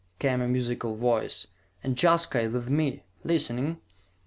came 0.17 0.41
a 0.41 0.47
musical 0.47 0.95
voice. 0.95 1.45
"And 1.83 1.95
Jaska 1.95 2.39
is 2.41 2.53
with 2.53 2.71
me, 2.71 3.03
listening!" 3.23 3.81